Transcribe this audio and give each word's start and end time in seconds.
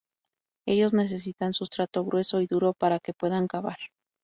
Ellos 0.65 0.95
necesitan 0.95 1.53
sustrato 1.53 2.03
grueso 2.03 2.41
y 2.41 2.47
duro 2.47 2.73
para 2.73 2.99
que 2.99 3.13
puedan 3.13 3.45
cavar. 3.47 3.77